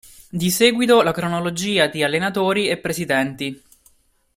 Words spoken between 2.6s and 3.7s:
e presidenti.